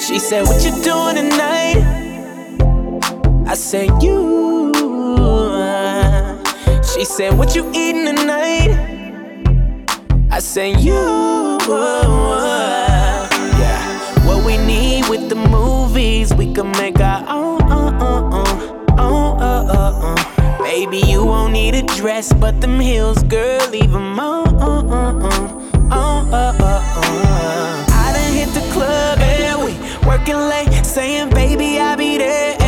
[0.00, 1.76] She said, What you doing tonight?
[3.46, 4.72] I said, You.
[6.82, 8.70] She said, What you eating tonight?
[10.30, 11.58] I said, You.
[13.60, 14.26] Yeah.
[14.26, 17.60] What we need with the movies, we can make our own.
[17.62, 20.62] Uh, uh, uh, uh, uh, uh.
[20.62, 24.48] Baby, you won't need a dress, but them heels, girl, leave them on.
[24.56, 25.12] Uh, uh,
[25.90, 27.84] uh, uh, uh, uh.
[27.90, 29.19] I done hit the club
[30.10, 32.59] working late, saying, Baby, I'll be there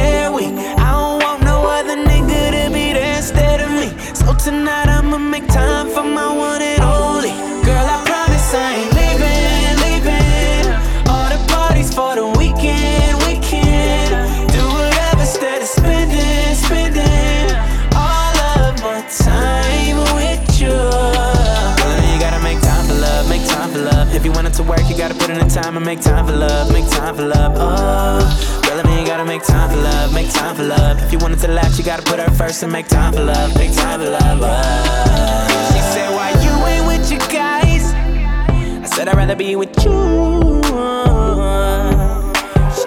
[25.53, 27.53] time and make time for love, make time for love.
[27.56, 31.03] Oh, girl, I mean, you gotta make time for love, make time for love.
[31.03, 33.22] If you want it to last, you gotta put her first and make time for
[33.22, 34.41] love, make time for love.
[34.41, 35.73] Oh.
[35.75, 37.92] She said, Why you ain't with your guys?
[37.92, 40.62] I said, I'd rather be with you.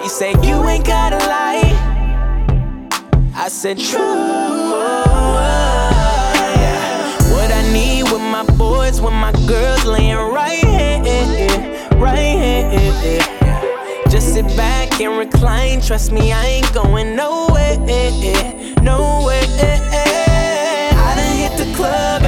[0.02, 1.70] She said, You ain't gotta lie.
[3.36, 4.00] I said, True.
[7.30, 10.75] What I need with my boys, with my girls laying right
[11.98, 13.20] right here.
[14.08, 15.80] Just sit back and recline.
[15.80, 17.78] Trust me, I ain't going nowhere,
[18.82, 19.44] nowhere.
[20.98, 22.25] I done hit the club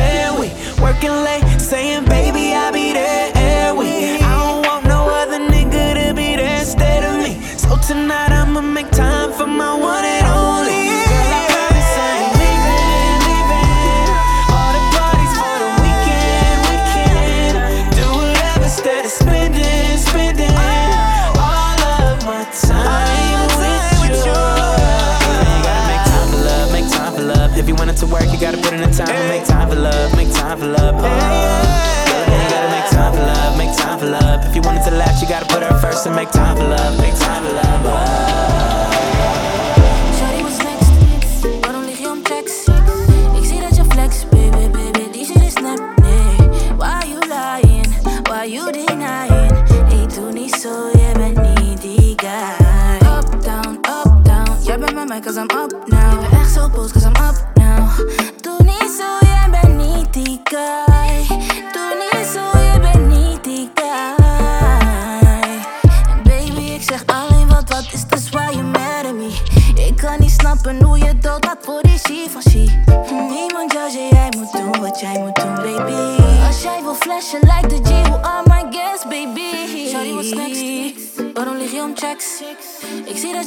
[35.99, 38.08] first and make time for love, make time for love.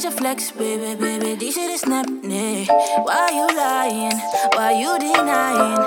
[0.02, 2.64] Dat je flex, baby, baby, die shit is nep, nee
[3.04, 4.22] Why you lying,
[4.56, 5.78] why you denying?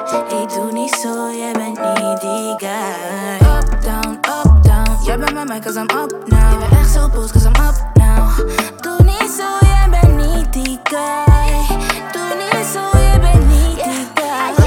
[0.41, 3.35] Ik doe niet zo, jij bent niet die guy.
[3.35, 6.51] Up, down, up, down, jij bent met mij cause I'm up now.
[6.51, 8.37] Ik ben echt zo boos cause I'm up now.
[8.81, 11.77] Doe niet zo, jij bent niet die guy.
[12.11, 14.65] Doe niet zo, jij bent niet die guy.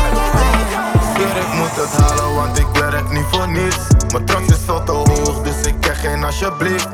[1.41, 3.79] Ik moet het halen, want ik werk niet voor niets.
[4.13, 6.89] Mijn trots is veel te hoog, dus ik krijg geen alsjeblieft.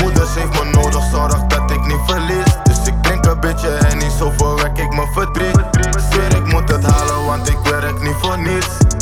[0.00, 1.47] Moeders heeft me nodig, zorg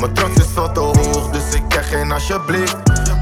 [0.06, 2.77] Mijn trots is veel te hoog, dus ik krijg geen alsjeblieft.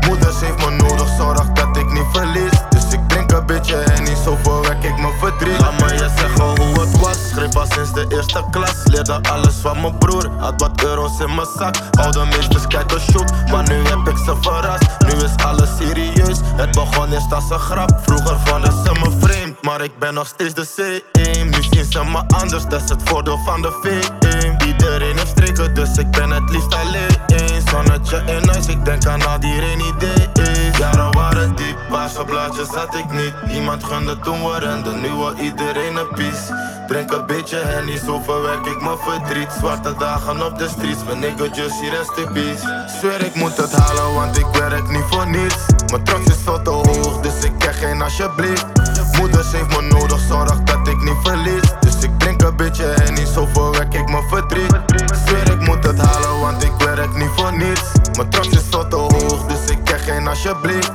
[0.06, 2.50] Moeders heeft me nodig, zorg dat ik niet verlies.
[2.68, 5.60] Dus ik drink een beetje en niet zo verwerk ik mijn verdriet.
[5.60, 7.28] Laat me je zeggen hoe het was.
[7.30, 8.74] Schreef al sinds de eerste klas.
[8.84, 10.30] Leerde alles van mijn broer.
[10.38, 11.76] Had wat euro's in mijn zak.
[12.00, 13.32] Oude meesters kijken shoot.
[13.50, 14.86] Maar nu heb ik ze verrast.
[15.06, 16.38] Nu is alles serieus.
[16.56, 18.00] Het begon eerst als een grap.
[18.02, 19.33] Vroeger vonden ze me vreemd.
[19.74, 21.44] Maar ik ben nog steeds de C1.
[21.44, 22.64] Nu zien ze me anders.
[22.64, 24.66] Dat is het voordeel van de V1.
[24.66, 27.62] Iedereen heeft streken, dus ik ben het liefst alleen.
[27.70, 30.78] Zonnetje in huis, ik denk aan al die rainy days.
[30.78, 33.34] Jaren waren diep, paarse blaadjes had ik niet.
[33.54, 36.54] Iemand gunde toen we renden, nu wil iedereen een piece.
[36.86, 39.52] Drink een beetje henny, zo verwerk ik mijn verdriet.
[39.58, 42.86] Zwarte dagen op de streets, mijn nigga hier rest in peace.
[43.00, 45.56] Zweer ik moet het halen, want ik werk niet voor niets.
[45.90, 48.83] Mijn trots is veel te hoog, dus ik krijg geen alsjeblieft.
[49.18, 51.62] Moeders heeft me nodig, zorg dat ik niet verlies.
[51.80, 54.80] Dus ik drink een beetje henny, zo verwerk ik mijn verdriet.
[55.26, 57.82] Zweer ik moet het halen, want ik werk niet voor niets.
[58.16, 60.92] Mijn trots is veel te hoog, dus ik krijg geen alsjeblieft.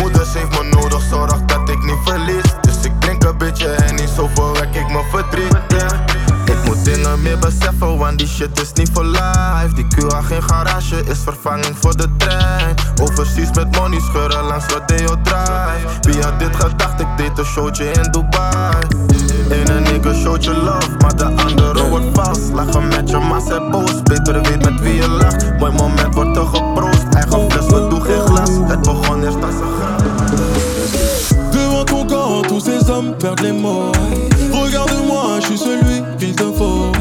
[0.00, 2.54] Moeders heeft me nodig, zorg dat ik niet verlies.
[2.60, 5.56] Dus ik drink een beetje henny, zo verwerk ik mijn verdriet.
[6.70, 9.70] Moet dingen meer beseffen, want die shit is niet voor life.
[9.74, 12.74] Die QA geen garage is vervanging voor de trein.
[13.02, 15.86] Overseas met money scheuren langs Rodeo Drive.
[16.00, 17.00] Wie had dit gedacht?
[17.00, 18.86] Ik deed een showtje in Dubai.
[19.50, 22.52] Ene nigga showtje love, maar de andere wordt vast.
[22.52, 24.02] Lachen met je, maar boos.
[24.02, 25.58] Beter weet met wie je lacht.
[25.58, 27.04] Mooi moment wordt er geproost.
[27.14, 28.50] Eigen fles, we doen geen glas.
[28.68, 30.02] Het begon eerst als een grap.
[31.52, 34.39] Devant ton corps, tous ces hommes perdent les mots.
[34.70, 36.92] Regarde-moi, je suis celui qu'il te faut.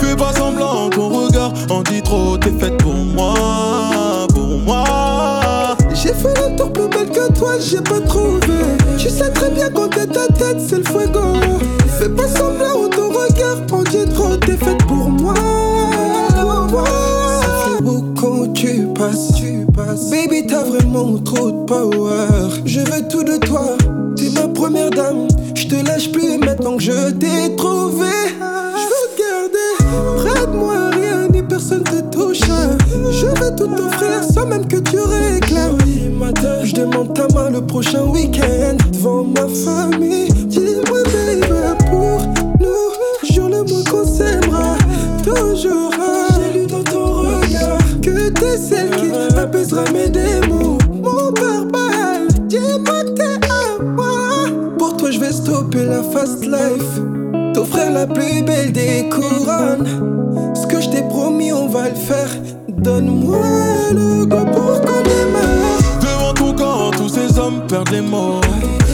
[0.00, 2.38] Fais pas semblant, ton regard en dit trop.
[2.38, 5.76] T'es faite pour moi, pour moi.
[5.94, 8.38] J'ai fait le tour plus belle que toi, j'ai pas trouvé.
[8.96, 11.34] Tu sais très bien quand t'es ta tête, c'est le fuego.
[11.98, 14.36] Fais pas semblant, ton regard en dit trop.
[14.36, 15.34] T'es faite pour moi,
[16.40, 16.84] pour moi.
[16.84, 20.08] Ça fait beaucoup, tu passes, tu passes.
[20.08, 22.62] Baby, t'as vraiment trop de power.
[22.64, 23.76] Je veux tout de toi,
[24.14, 25.27] t'es ma première dame.
[25.70, 28.06] Je te lâche plus maintenant que je t'ai trouvé.
[28.38, 32.40] Je veux te garder près de moi, rien ni personne te touche.
[33.10, 35.76] Je vais tout t'offrir sans même que tu réclames.
[36.64, 40.28] je demande ta main le prochain week-end devant ma famille.
[40.46, 41.46] Dis-moi, baby,
[41.90, 42.22] pour
[42.60, 44.74] nous, jure le mot qu'on s'aimera
[45.22, 45.92] toujours.
[46.34, 50.67] J'ai lu dans ton regard que t'es celle qui apaisera mes démons.
[55.48, 56.92] Stopper la fast life.
[57.54, 59.86] T'offrir la plus belle des couronnes.
[60.54, 62.28] Ce que je t'ai promis, on va le faire.
[62.68, 63.38] Donne-moi
[63.92, 65.80] le go pour qu'on démarre.
[66.02, 68.40] Devant ton corps, tous ces hommes perdent les mots.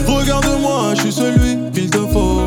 [0.06, 2.46] Regarde-moi, je suis celui qu'il te faut.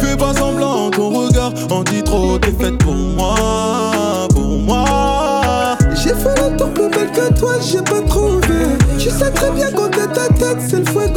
[0.00, 2.38] Fais pas semblant, ton regard en dit trop.
[2.38, 4.84] T'es faite pour moi, pour moi.
[5.94, 8.58] J'ai fait le tour plus belle que toi, j'ai pas trouvé.
[8.98, 11.07] Tu sais très bien quand t'es ta tête, c'est le fuego.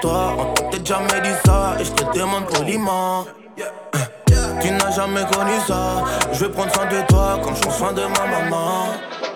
[0.00, 3.24] Toi On t'a jamais dit ça, et je te demande poliment.
[4.60, 6.04] Tu n'as jamais connu ça.
[6.32, 8.88] Je vais prendre soin de toi comme je prends soin de ma maman.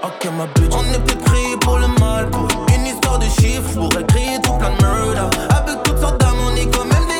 [0.03, 0.75] Ok, ma bitch.
[0.75, 3.73] On est peut-être pris pour le mal, pour une histoire de chiffres.
[3.75, 5.37] Pourrais créer tout plein de murder.
[5.51, 7.14] Avec toutes sortes même des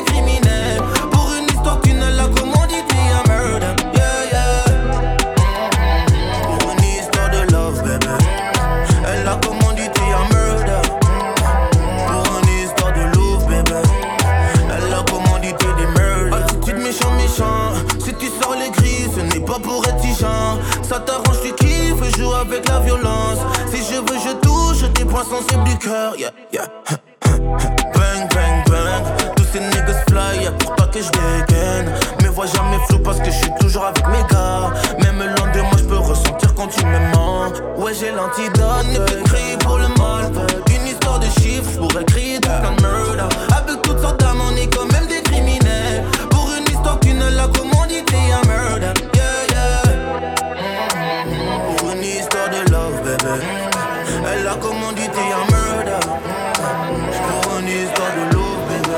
[23.71, 26.15] Si je veux, je touche tes points sensibles du cœur.
[26.17, 26.67] Yeah, yeah.
[27.27, 29.03] Bang, bang, bang.
[29.35, 31.91] Tous ces niggas fly, yeah, pour pas que je dégaine.
[32.21, 34.71] Mais vois jamais flou parce que je suis toujours avec mes gars.
[35.03, 37.51] Même loin de moi, je peux ressentir quand tu me mens.
[37.77, 38.85] Ouais, j'ai l'antidote.
[38.89, 40.31] On peut-être créé pour le mal.
[40.69, 43.35] Une histoire de chiffres, je pourrais plein de murder.
[43.57, 44.94] Avec toutes sortes d'âmes, on est quand
[54.55, 56.05] Elle a commandité à murder.
[57.59, 58.89] Une histoire de love, baby.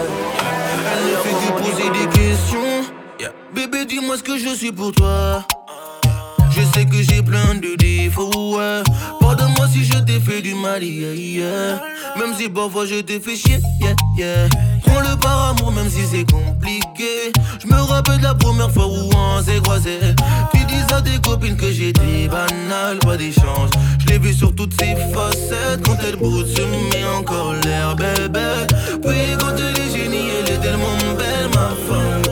[0.93, 2.73] Elle ne fait poser des questions.
[3.55, 5.43] Bébé, dis-moi ce que je suis pour toi.
[6.51, 8.59] Je sais que j'ai plein de défauts.
[9.19, 10.81] Pardonne-moi si je t'ai fait du mal.
[10.81, 14.47] Même si parfois je t'ai fait chier, yeah, yeah.
[14.99, 17.31] Le par amour, même si c'est compliqué.
[17.61, 19.99] Je me rappelle de la première fois où on s'est croisés.
[20.53, 23.69] Tu dis à tes copines que j'étais banal, pas d'échange.
[23.99, 25.81] Je l'ai vu sur toutes ses facettes.
[25.85, 28.65] Quand elle bouge, se met en colère, bébé.
[29.03, 32.26] Puis quand elle est génie, elle est tellement belle, ma femme.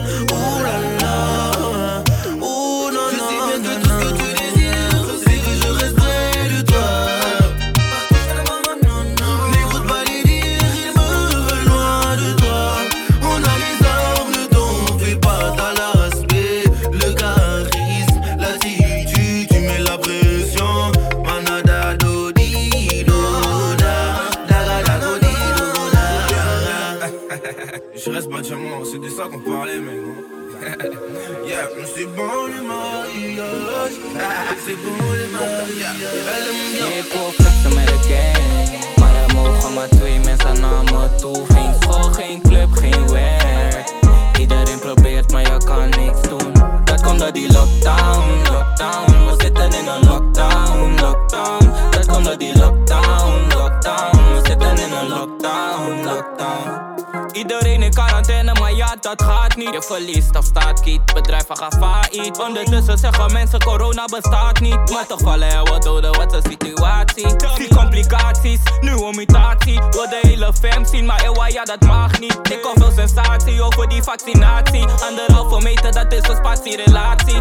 [59.96, 62.38] Je verliest of staat kiet, bedrijven gaan failliet.
[62.38, 64.90] Ondertussen zeggen mensen, corona bestaat niet.
[64.90, 67.36] Maar toch vallen er wat doden, wat een situatie.
[67.56, 69.80] Die complicaties, nieuwe mutatie.
[69.90, 72.38] Wil de hele fam zien, maar ewa, ja, dat mag niet.
[72.50, 74.84] Ik kom veel sensatie over die vaccinatie.
[75.08, 77.40] Anderhalve meter, dat is een spatierelatie.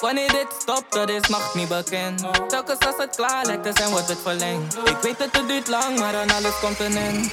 [0.00, 2.24] Wanneer dit stopt, dat is nog niet bekend.
[2.48, 4.76] Telkens als het klaar lijkt te zijn, wordt het verlengd.
[4.84, 7.30] Ik weet dat het duurt lang, maar dan alles komt een end.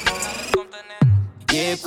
[1.46, 1.78] Yeah,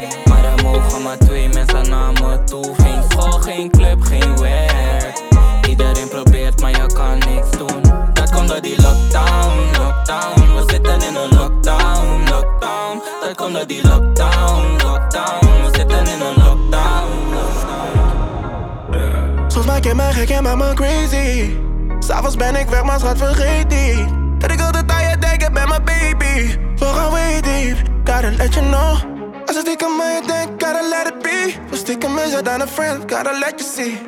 [0.00, 0.31] ik.
[0.42, 2.74] Maar er mogen maar twee mensen naar me toe.
[2.76, 5.22] Geen school, geen club, geen werk.
[5.68, 7.82] Iedereen probeert, maar je kan niks doen.
[8.12, 10.54] Dat komt door die lockdown, lockdown.
[10.54, 13.02] We zitten in een lockdown, lockdown.
[13.20, 15.46] Dat komt door die lockdown, lockdown.
[15.46, 18.00] We zitten in een lockdown, lockdown.
[19.50, 21.56] Soms maak je me gek en maak me crazy.
[21.98, 24.04] S'avonds ben ik weg, maar schat vergeet niet.
[24.38, 26.56] Dat ik altijd aan je denk, ik ben mijn baby.
[26.76, 29.21] Gaan way deep, gotta let you know.
[29.52, 31.54] Als ik stiekem aan je denk, gotta let it be.
[31.70, 34.00] We stiekem is het aan een friend, gotta let you see.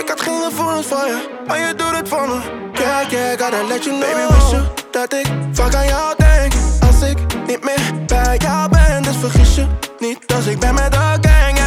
[0.00, 2.40] Ik had geen gevoelens voor je, maar je doet het voor me.
[2.72, 4.12] Yeah, yeah, gotta let you know.
[4.12, 6.52] Baby, wist je dat ik vaak aan jou denk?
[6.86, 9.66] Als ik niet meer bij jou ben, dus vergis je
[9.98, 10.18] niet.
[10.34, 11.58] Als ik ben met de gang,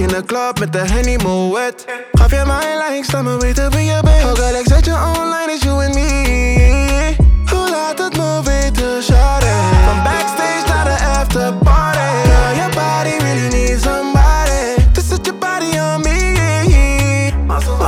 [0.00, 1.84] in de club met de Henny Moet.
[2.12, 4.24] Gaf je mijn likes, laat me weten wie je bent.
[4.24, 7.16] Ook al ik zet je online, is you and me.
[7.50, 9.46] Hoe laat het me weten, shawty?
[9.86, 11.98] Van backstage naar de after party.
[12.24, 14.90] Girl, your body really needs somebody.
[14.92, 17.32] To set your body on me.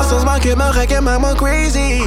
[0.09, 2.03] Soms maak je me gek en maak me crazy.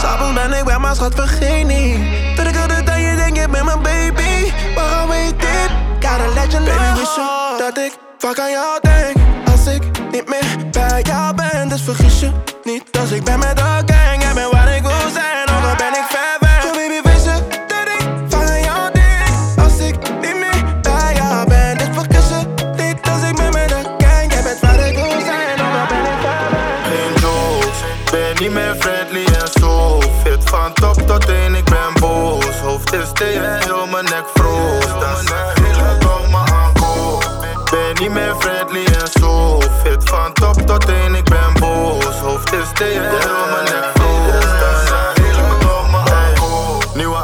[0.00, 1.98] S'avonds ben ik weg, maar schat vergeet niet.
[2.36, 4.52] Dat ik altijd aan je denk, je bent mijn baby.
[4.74, 5.70] Waarom weet dit?
[6.00, 6.76] Gotta let you know.
[6.76, 9.43] Baby, wist je dat ik vaak aan jou denk?
[9.64, 12.30] Als ik niet meer bij jou ben, dus vergis je
[12.64, 12.82] niet.
[13.00, 15.92] Als ik ben met de gang, jij bent waar ik wil zijn, ook al ben
[15.92, 16.62] ik ver weg.
[16.62, 19.58] So baby, wist je dat ik aan jou denk?
[19.64, 22.40] Als ik niet meer bij jou ben, dus vergis je
[22.76, 22.98] niet.
[23.12, 26.04] Als ik ben met de gang, jij bent waar ik wil zijn, ook al ben
[26.12, 26.86] ik ver weg.
[26.90, 27.78] Geen jokes,
[28.10, 30.00] ben niet meer friendly en zo.
[30.24, 32.56] Fit van top tot teen, ik ben boos.
[32.64, 33.63] Hoofd is tegen,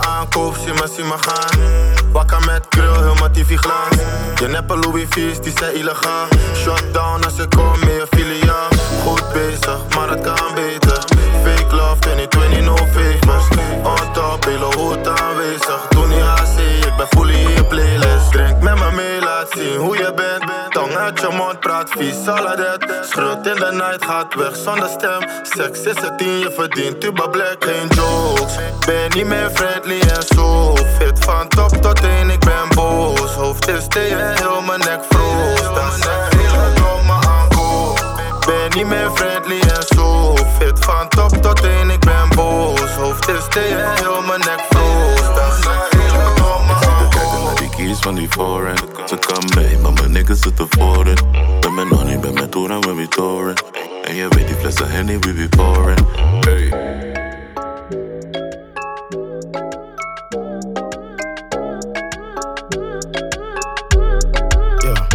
[0.05, 0.57] Aankoop.
[0.65, 1.59] Zie me, zie me gaan.
[2.13, 2.91] Wakker met grill.
[4.41, 6.27] Je neppe Louis V's, die zijn illegaal.
[6.55, 8.69] Shutdown als ik kom je filiaal.
[9.05, 11.10] Goed bezig, maar het kan beter.
[21.51, 22.85] Mond, praat vies, saladet.
[23.11, 25.21] Schreeuwt in de night, gaat weg zonder stem.
[25.43, 28.55] Seks is het tien, je verdient Tuba Black, geen jokes.
[28.87, 30.75] Ben niet meer friendly en zo.
[30.77, 33.33] Fit van top tot teen, ik ben boos.
[33.35, 35.01] Hoofd is tegen, heel mijn nek.
[35.75, 38.05] Dat zeg ik, kom maar aankoop.
[38.47, 40.35] Ben niet meer friendly en zo.
[40.59, 42.91] Fit van top tot teen, ik ben boos.
[42.91, 44.70] Hoofd is tegen, heel mijn nek froos.
[47.87, 48.79] Keys van die foreign.
[49.07, 51.19] Ze kan mee, maar mijn niggas zitten voorin.
[51.61, 53.59] Ben met Nonnie, ben met Toera, when we touring.
[54.03, 55.99] En je weet die flessen Henny, we be pouring.
[56.41, 56.65] Hey.
[64.79, 65.07] Yeah.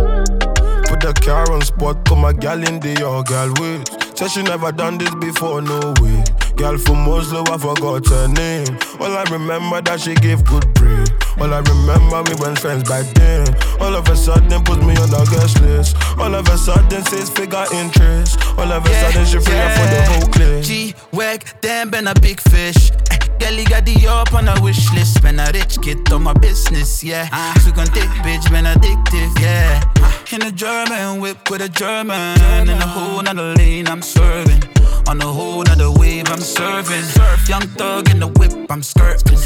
[0.82, 3.90] Put the car on spot, put my gal in the yard, gal wait.
[4.14, 6.24] Said she never done this before, no way.
[6.56, 8.78] Gal from Oslo, I forgot her name.
[9.00, 11.25] All I remember that she gave good brain.
[11.40, 13.48] All I remember we went friends back then.
[13.82, 15.96] All of a sudden put me on the guest list.
[16.18, 18.40] All of a sudden says figure interest.
[18.58, 20.64] All of a sudden she free up for the whole clique.
[20.64, 22.92] G-Wag, damn, been a big fish.
[23.12, 25.22] Eh, Girlie got the up on a wish list.
[25.22, 27.28] Ben a rich kid on my business, yeah.
[27.60, 29.84] So gon' dick, bitch, been addictive, yeah.
[30.32, 32.40] In a German whip with a German.
[32.62, 34.64] In a whole nother lane, I'm serving.
[35.08, 37.04] On a whole nother wave, I'm serving.
[37.04, 39.38] Surf, young thug in the whip, I'm skirting.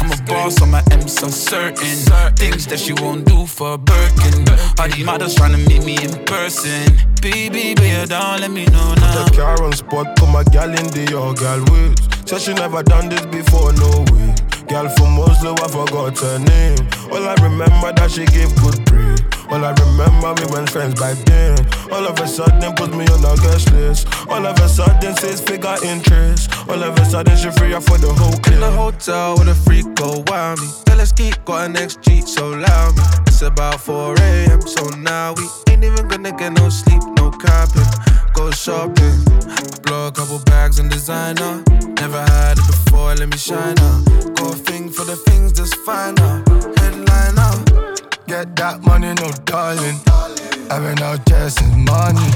[0.00, 1.96] I'm a boss on my M, so certain.
[2.36, 4.44] Things that she won't do for Birkin.
[4.78, 6.96] All these models tryna meet me in person.
[7.20, 9.24] Baby, baby, don't let me know now.
[9.24, 12.00] The car on spot, put my gal in the yard, gal wait.
[12.28, 14.34] Said she never done this before, no way.
[14.68, 16.78] Gal from Oslo, I forgot her name.
[17.12, 19.14] All I remember that she gave good brain.
[19.48, 21.54] All I remember we went friends back then.
[21.92, 24.08] All of a sudden put me on the guest list.
[24.28, 26.50] All of a sudden says figure interest.
[26.68, 28.54] All of a sudden she free up for the whole clip.
[28.54, 30.66] In the hotel with a freak go wild me.
[30.84, 33.02] Tell us keep got an XG so loud me.
[33.28, 34.60] It's about 4 a.m.
[34.62, 37.86] so now we ain't even gonna get no sleep, no capping.
[38.36, 39.24] Go shopping,
[39.82, 41.64] blow a couple bags in designer.
[41.98, 44.04] Never had it before, let me shine up.
[44.36, 46.44] Go thing for the things that's fine now.
[46.76, 47.64] Headliner.
[48.26, 49.98] Get that money, no darling.
[50.70, 52.28] I've been out chasing money.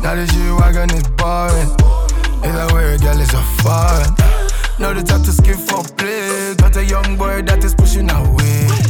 [0.00, 1.76] Now this you wagon is boring.
[2.42, 4.14] Either way, girl, it's a foreign.
[4.78, 6.54] Know the type to skip for play.
[6.56, 8.87] Got a young boy that is pushing away.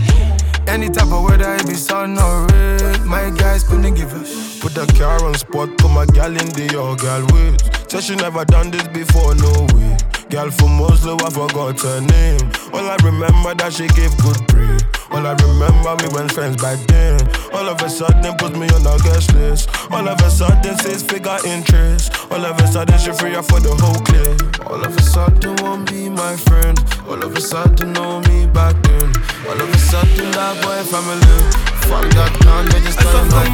[0.69, 3.07] Any type of weather, it be sun or rain.
[3.09, 6.49] My guys couldn't give a sh- Put the car on spot, put my gal in
[6.53, 7.57] the your gal with.
[7.91, 9.97] Said she never done this before, no way.
[10.29, 12.53] Girl from Oslo, I forgot her name.
[12.75, 14.77] All I remember that she gave good brain.
[15.11, 17.17] All I remember we went friends back then.
[17.55, 19.71] All of a sudden put me on the guest list.
[19.91, 22.13] All of a sudden says figure interest.
[22.31, 24.69] All of a sudden she free up for the whole clip.
[24.69, 26.77] All of a sudden won't be my friend.
[27.09, 29.11] All of a sudden know me back then.
[29.47, 31.69] All of a sudden that boy family?
[31.87, 33.49] Fuck that man, they just turn back.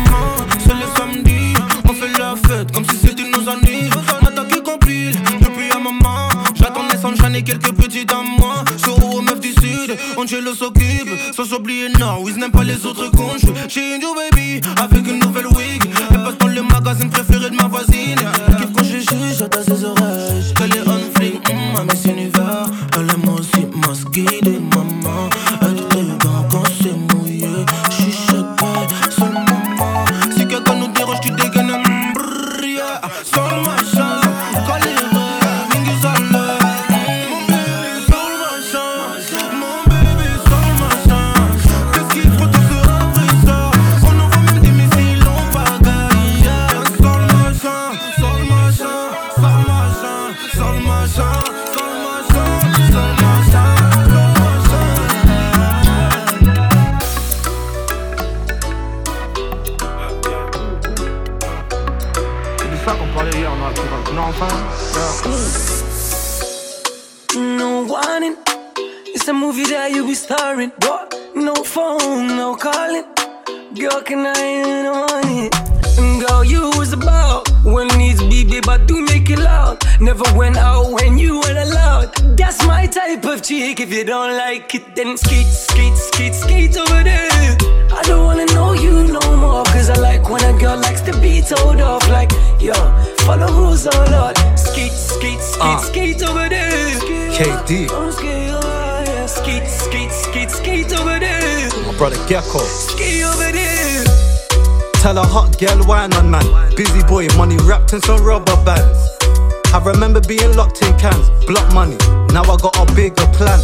[0.59, 1.55] C'est le samedi,
[1.89, 3.91] on fait la fête comme si c'était nos années.
[4.23, 6.29] Matin qui compile, depuis un moment.
[6.55, 8.65] J'attendais sunshine et quelques petites à moi.
[8.79, 11.11] Sur aux meufs du sud, Angelo s'occupe.
[11.37, 13.37] Sans oublier Norwiz, n'aime pas les autres cons.
[13.69, 15.83] Chez une new baby, avec une nouvelle wig.
[16.11, 18.19] Elle passe dans le magazine préféré de ma voisine.
[18.59, 20.55] Kiffe quand je chuchote à ses oreilles.
[20.63, 22.67] Elle est on flic, mm, à Univers.
[22.97, 23.95] Elle aime aussi ma
[102.27, 102.59] Gecko.
[102.59, 104.05] Skate over there.
[104.95, 106.47] Tell a hot girl wine on man.
[106.75, 108.99] Busy boy, money wrapped in some rubber bands.
[109.75, 111.97] I remember being locked in cans, block money.
[112.33, 113.61] Now I got a bigger plan.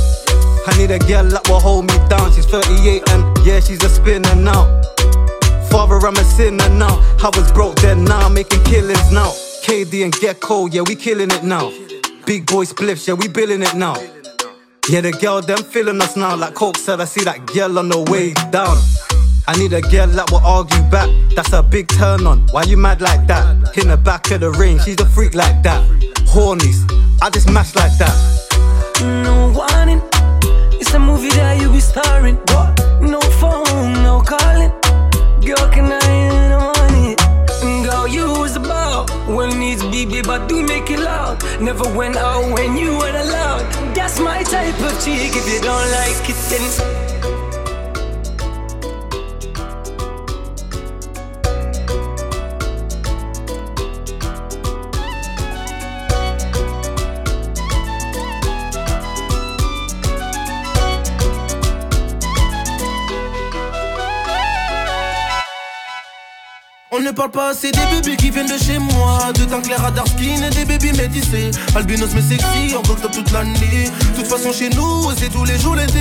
[0.67, 2.33] I need a girl that will hold me down.
[2.33, 4.69] She's 38 and yeah, she's a spinner now.
[5.71, 7.01] Father, I'm a sinner now.
[7.23, 9.31] I was broke then, now I'm making killings now.
[9.65, 11.73] KD and Gecko, yeah, we killing it now.
[12.27, 13.97] Big boy spliffs, yeah, we billing it now.
[14.91, 16.35] Yeah, the girl, them feeling us now.
[16.35, 18.77] Like Coke said, I see that girl on the way down.
[19.47, 21.09] I need a girl that will argue back.
[21.37, 22.41] That's a big turn on.
[22.51, 23.79] Why you mad like that?
[23.79, 25.81] In the back of the ring, she's a freak like that.
[26.35, 26.91] Hornies,
[27.23, 28.17] I just mash like that.
[29.23, 30.03] No warning.
[30.81, 32.35] It's a movie that you be starring.
[32.51, 32.77] What?
[33.01, 34.73] No phone, no calling.
[35.47, 37.19] Girl, can I in on it?
[37.87, 41.39] Girl, you was about when needs be, babe, but do make it loud.
[41.61, 42.90] Never went out when you
[45.17, 45.37] chick.
[45.37, 47.40] If you don't like it, then
[67.11, 69.33] ne parle pas assez des bébés qui viennent de chez moi.
[69.35, 71.51] De teint à dark skin et des bébés métissés.
[71.75, 73.91] Albinos mais sexy, en top toute l'année.
[74.15, 75.99] De toute façon chez nous, c'est tous les jours l'été.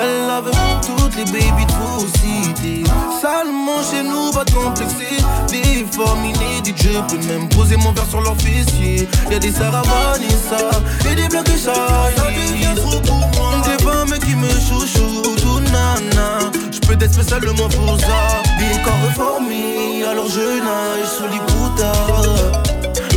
[0.00, 0.50] Elle avait
[0.82, 2.84] toutes les babies de vos cités.
[3.20, 8.08] Salement chez nous, pas de complexer Des formes inédites, je peux même poser mon verre
[8.08, 9.08] sur leur fessier.
[9.30, 10.70] Y'a des Sarah Vanessa
[11.10, 13.62] et des blocs et Ça devient trop pour moi.
[13.64, 16.50] Des femmes qui me chouchoutent, tout nana
[16.88, 18.20] peu d'espèces seulement pour ça.
[18.58, 21.92] Di corps formé, alors je nage sous l'Iputa.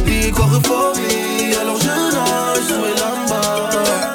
[0.06, 4.14] Di corps formé, alors je nage sous les lambas.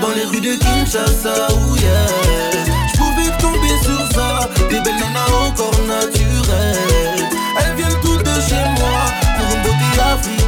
[0.00, 2.06] Dans les rues de Kinshasa, où yeah.
[2.94, 7.28] J'pouvais tomber sur ça, des belles nanas au corps naturel.
[7.58, 9.00] Elles viennent toutes de chez moi
[9.36, 10.41] pour une beauté africaine.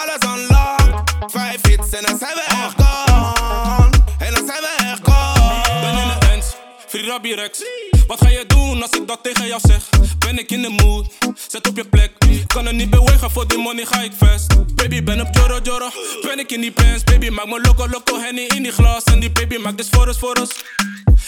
[0.00, 0.94] alles unlocked.
[1.26, 3.90] Vijf hits en dan zijn we echt gone.
[4.18, 5.80] En dan zijn we echt gone.
[5.80, 6.46] Ben in de ends,
[6.86, 7.62] free Rabbi Rex.
[8.06, 9.88] Wat ga je doen als ik dat tegen jou zeg?
[10.18, 11.06] Ben ik in de mood,
[11.48, 12.12] zet op je plek.
[12.46, 14.74] Kan er niet bewegen, voor die money ga ik vast.
[14.74, 15.88] Baby, ben op Joro Joro.
[16.22, 18.18] Ben ik in die pants, baby, maak me loco loco.
[18.18, 19.04] Henny in die glas.
[19.04, 20.64] En die baby maakt dus voor ons, voor ons.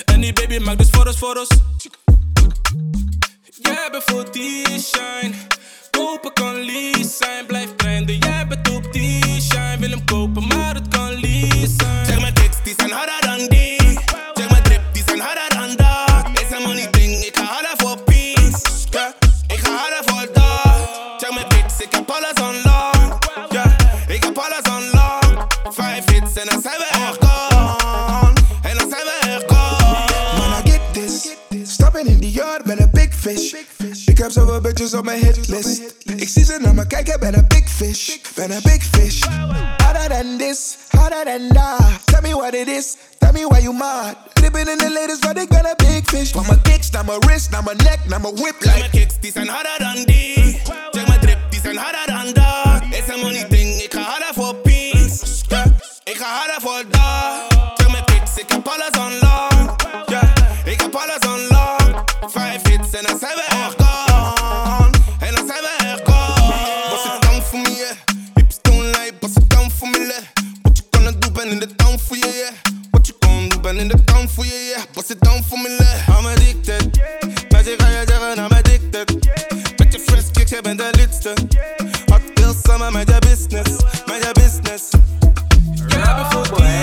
[0.05, 1.49] En die baby maakt dus voor ons, voor ons.
[3.63, 5.35] Jij bent die shine.
[5.97, 7.47] Kopen kan lease zijn.
[7.47, 8.19] Blijf trenden.
[8.19, 9.77] Jij bent op die shine.
[9.79, 12.07] Wil hem kopen, maar het kan lease zijn.
[12.07, 13.99] Zeg mijn kicks, die zijn harder dan die.
[14.35, 16.41] Zeg mijn drip, die zijn harder dan dat.
[16.41, 18.61] Is een money ding, ik ga harder voor peace.
[18.91, 19.15] Ja,
[19.47, 20.89] ik ga harder voor dat.
[21.19, 23.19] Zeg mijn bitch, ik heb alles on lock.
[23.51, 23.77] Ja,
[24.07, 25.47] ik heb alles on lock.
[25.75, 28.33] Vijf hits en dan zijn we echt gone.
[28.63, 30.39] En dan zijn we echt gone.
[30.39, 31.29] Man, I get this.
[31.73, 33.55] Stappen in the yard, ben een big fish.
[34.23, 35.81] Heb zoveel bitches op mijn hitlist.
[36.05, 38.17] Ik zie ze naar me kijken, ben een big fish.
[38.35, 39.23] Ben een big fish.
[39.77, 42.07] Harder than this, harder than that.
[42.07, 44.17] Tell me what it is, tell me why you mad.
[44.33, 46.31] Dripping in the latest, but ik ben een big fish.
[46.33, 48.55] Van mijn kicks naar mijn wrist, naar mijn neck, naar mijn whip.
[48.61, 50.61] Like mijn kicks, die zijn harder dan die.
[50.91, 52.83] Zeg mijn drip, die zijn harder dan dat.
[52.91, 55.27] Is een money ding, ik ga harder voor peace.
[55.49, 55.65] Ja,
[56.05, 56.85] ik ga harder voor
[71.53, 72.75] in de town voor je, yeah.
[72.91, 74.85] What you gonna do, ben in de town voor je, yeah.
[74.93, 76.19] Was het down for me, yeah.
[76.19, 76.89] I'm addicted.
[77.49, 79.15] Ga je zeggen, I'm addicted.
[79.79, 81.33] Met je fresh kicks, jij bent de lidste.
[82.07, 83.71] Hot girl summer, met je business,
[84.07, 84.89] met je business.
[85.89, 86.83] Jij bent voor zijn.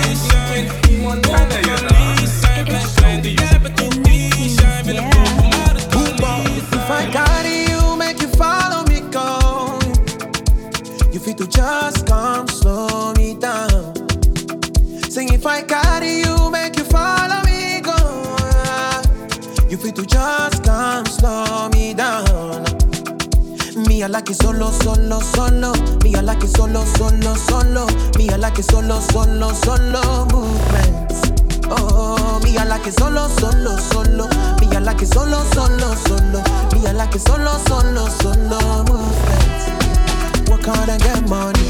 [24.20, 25.72] Like it solo, solo, solo.
[26.04, 27.86] Me, I like it solo, solo, solo.
[28.18, 31.32] Me, I like it solo, solo, solo movements.
[31.70, 34.28] Oh, me, I like it solo, solo, solo.
[34.60, 36.42] Me, I like it solo, solo, solo.
[36.72, 40.50] Me, I like it solo, solo, solo movements.
[40.50, 41.64] Work hard and get money,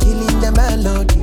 [0.00, 1.20] killing the melody.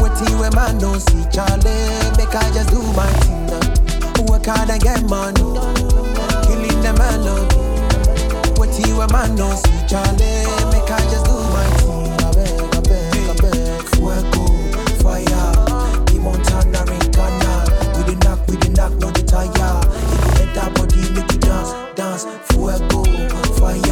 [0.00, 4.32] Waiting where man don't see Charlie, make I just do my thing now.
[4.32, 5.42] Work hard and get money,
[6.46, 7.63] killing the melody.
[8.64, 12.12] Where man don't see Charlie, make I just do my thing.
[12.24, 13.84] I beg, I beg, I beg.
[13.92, 14.44] Fuego,
[15.04, 15.52] fire,
[16.06, 17.52] the Montana Rincana.
[17.96, 19.80] We the knock, we the knock, no the tire.
[20.32, 22.24] If you body, make you dance, dance.
[22.48, 23.04] Fuego,
[23.60, 23.82] fire,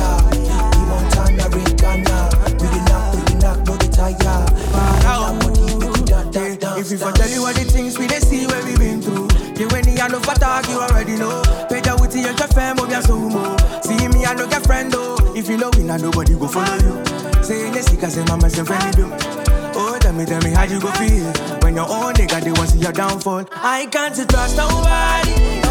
[0.73, 0.81] the
[1.53, 2.17] Rincana.
[2.59, 4.47] We the knock, we the knock, no the tire.
[6.79, 7.72] If you hit that body, make
[15.83, 17.43] If you know we not nobody go follow you.
[17.43, 19.09] Say in the sick, I say mama say friendly do.
[19.75, 22.71] Oh, tell me, tell me how you go feel when your own nigga they want
[22.71, 23.45] see your downfall.
[23.53, 25.62] I can't trust nobody,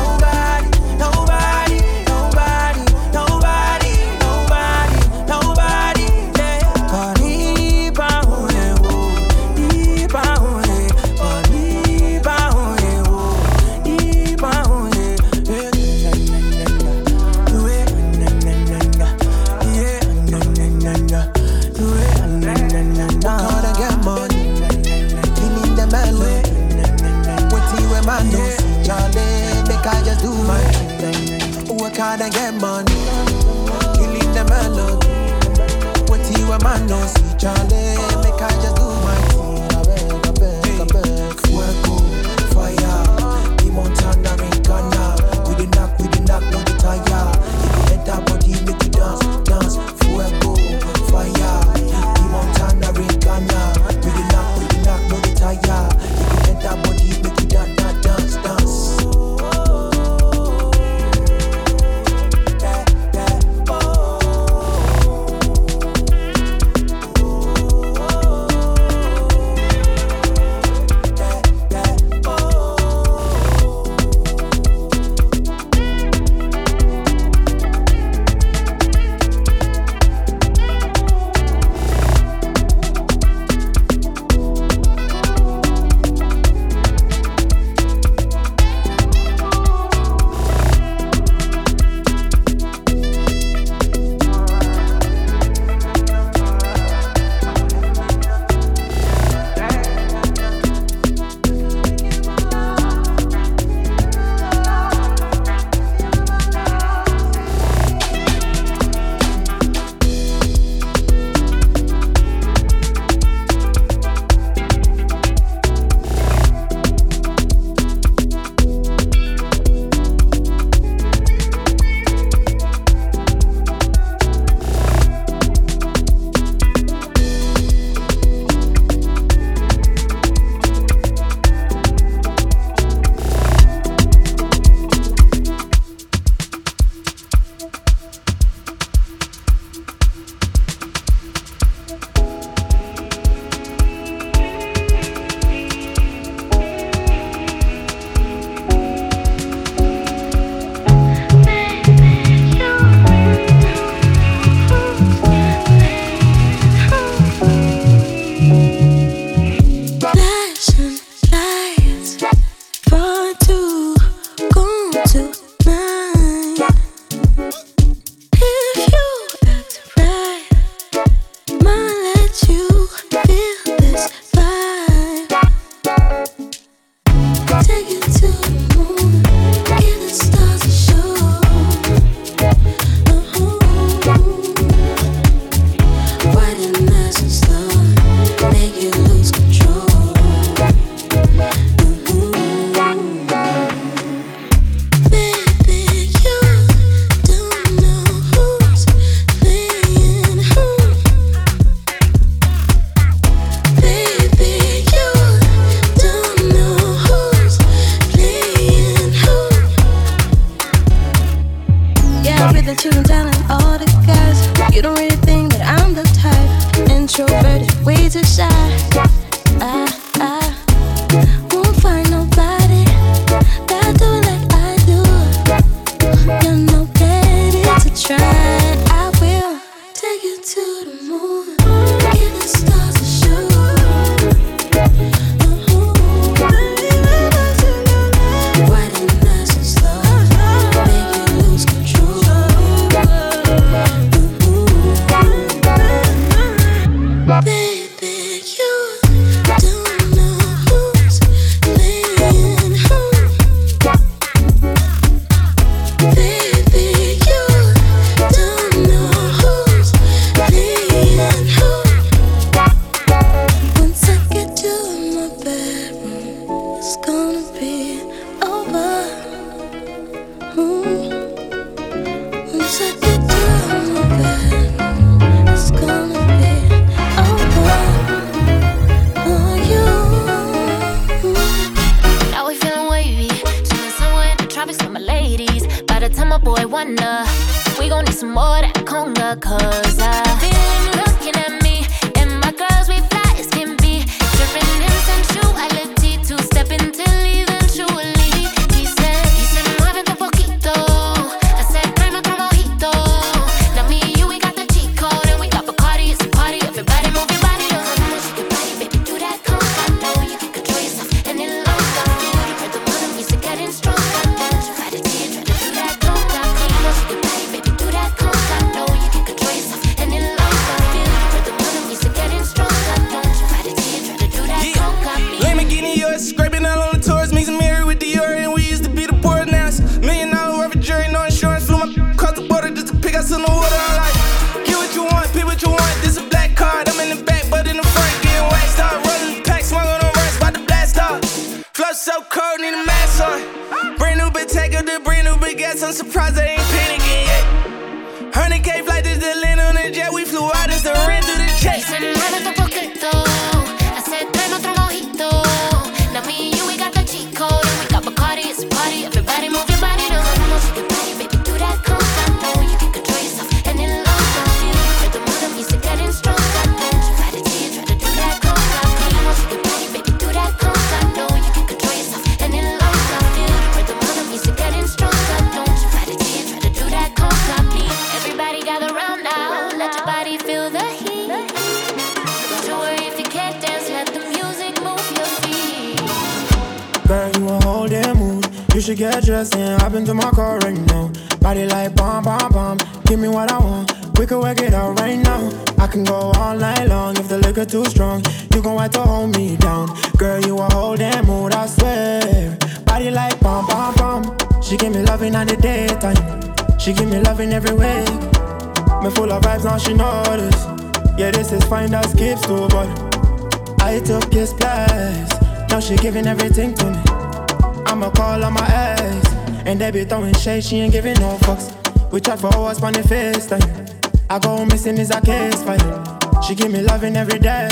[419.91, 421.75] Baby throwing shade, she ain't giving no fucks.
[422.13, 424.23] We chat for hours on the FaceTime.
[424.29, 426.41] I go missing is a case file.
[426.41, 427.67] She give me loving every day,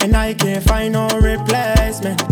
[0.00, 2.22] and I can't find no replacement.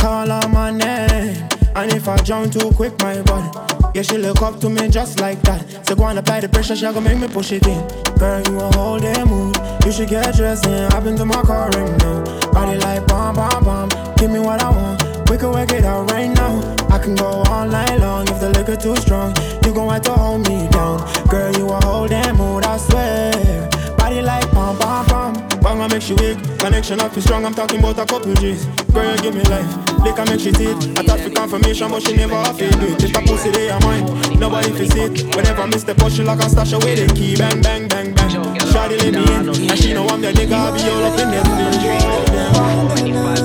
[0.00, 3.48] Call on my name, and if I jump too quick, my body.
[3.94, 5.86] Yeah, she look up to me just like that.
[5.86, 7.86] So go on apply the pressure, she gonna make me push it in.
[8.18, 9.56] Girl, you a whole damn mood.
[9.84, 12.50] You should get dressed and hop into my car right now.
[12.50, 14.14] Body like bomb, bomb, bomb.
[14.16, 15.05] Give me what I want.
[15.30, 16.76] We can work it out right now.
[16.88, 19.34] I can go all night long if the liquor too strong.
[19.64, 20.98] You gon' have to hold me down.
[21.28, 23.68] Girl, you a whole damn mood, I swear.
[23.96, 25.34] Body like pom pom pom.
[25.60, 26.38] Bang I'ma make she wake.
[26.58, 28.66] Connection up is strong, I'm talking about a couple G's.
[28.94, 29.86] Girl, give me life.
[30.04, 30.76] Lick make she take.
[30.96, 32.72] I thought for confirmation, but she never off it.
[32.74, 33.04] It.
[33.04, 34.06] If a pussy they are mine,
[34.38, 35.34] nobody fi sit.
[35.34, 37.36] Whenever I miss the push, she like a stash away the key.
[37.36, 38.30] Bang, bang, bang, bang.
[38.70, 40.54] Shawty let me in, and she know I'm the nigga.
[40.54, 43.35] I be all up in that bitch.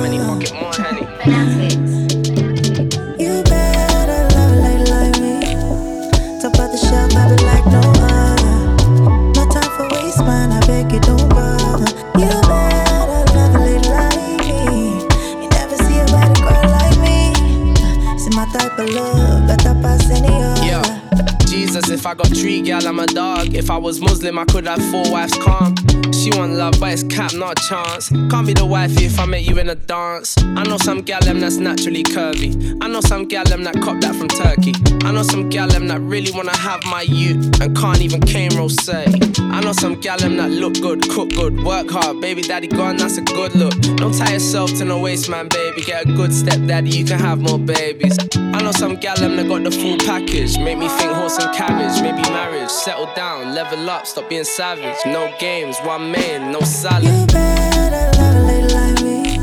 [22.02, 23.54] If I got three gal, I'm a dog.
[23.54, 25.76] If I was Muslim, I could have four wives calm.
[26.22, 28.10] She want love, but it's cap, not a chance.
[28.10, 30.38] Can't be the wifey if I met you in a dance.
[30.38, 32.78] I know some gal them that's naturally curvy.
[32.80, 34.74] I know some gal them that cop that from Turkey.
[35.04, 38.56] I know some gal them that really wanna have my youth and can't even cane
[38.56, 39.08] roll say.
[39.40, 42.22] I know some gal them that look good, cook good, work hard.
[42.22, 43.74] Baby daddy gone, that's a good look.
[43.98, 45.82] Don't tie yourself to no waist, man, baby.
[45.82, 48.16] Get a good step daddy, you can have more babies.
[48.36, 50.56] I know some gal them that got the full package.
[50.60, 52.70] Make me think horse and carriage, maybe marriage.
[52.70, 54.98] Settle down, level up, stop being savage.
[55.08, 57.04] No games, one man, no salad.
[57.04, 59.38] You better love it like me.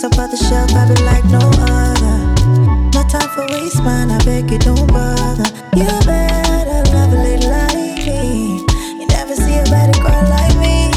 [0.00, 2.18] Top of the shelf, I be like no other.
[2.94, 4.10] No time for waste, man.
[4.10, 5.48] I beg you, don't bother.
[5.76, 7.74] You better love it like
[8.06, 8.58] me.
[8.98, 10.90] You never see a better girl like me.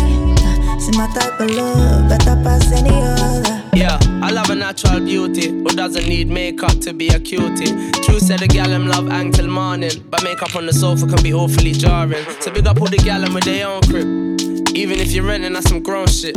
[0.79, 3.63] See my type of love, better pass any other.
[3.73, 7.91] Yeah, I love a natural beauty who doesn't need makeup to be a cutie.
[8.03, 11.21] True said the gal them love hang till morning, but makeup on the sofa can
[11.23, 12.25] be awfully jarring.
[12.41, 14.38] So big up all the gal with their own crib.
[14.75, 16.35] Even if you're renting, that's some grown shit.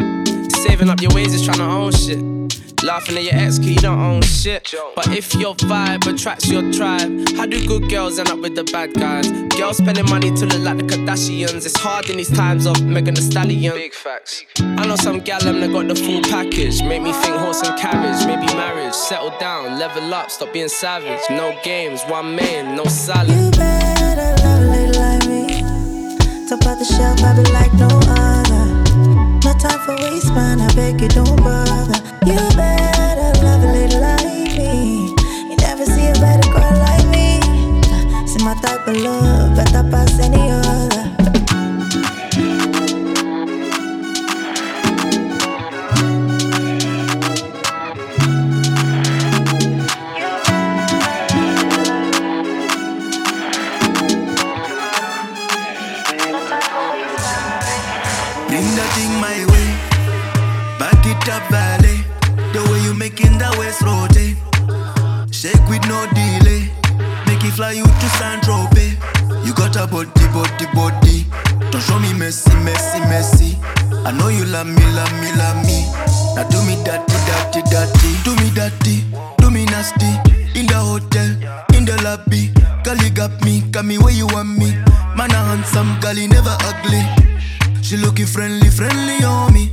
[0.52, 2.18] Saving up your ways is trying to own shit.
[2.82, 4.74] Laughing at your ex, cause you don't own shit.
[4.96, 8.64] But if your vibe attracts your tribe, how do good girls end up with the
[8.64, 9.30] bad guys?
[9.56, 11.64] Girls spending money to look like the Kardashians.
[11.64, 13.74] It's hard in these times of Megan Thee Stallion.
[13.74, 14.44] Big facts.
[14.58, 16.82] I know some gal them that got the full package.
[16.82, 18.94] Make me think horse and carriage, maybe marriage.
[18.94, 21.20] Settle down, level up, stop being savage.
[21.30, 23.28] No games, one man, no salad.
[23.28, 26.48] You better love it like me.
[26.48, 28.01] Top of the shelf, I be like no other.
[29.44, 29.92] No time for.
[29.94, 31.98] I beg you, don't bother.
[32.24, 35.08] You better love it like me.
[35.50, 37.40] You never see a better girl like me.
[38.28, 41.01] See my type of love, better pass any other.
[74.12, 75.88] I know you love me, love me, love me.
[76.36, 78.10] Now do me dirty, dirty, dirty.
[78.24, 79.04] Do me dirty,
[79.38, 80.04] do me nasty.
[80.52, 81.32] In the hotel,
[81.72, 82.52] in the lobby.
[82.84, 84.76] Girl, you got me, got me where you want me.
[85.16, 87.00] Man, a handsome girl, he never ugly.
[87.82, 89.72] She looking friendly, friendly on me.